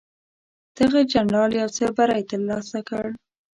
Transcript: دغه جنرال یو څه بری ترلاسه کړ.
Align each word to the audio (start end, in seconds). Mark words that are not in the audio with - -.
دغه 0.77 0.99
جنرال 1.13 1.51
یو 1.61 1.69
څه 1.77 1.85
بری 1.97 2.21
ترلاسه 2.31 2.79
کړ. 2.89 3.05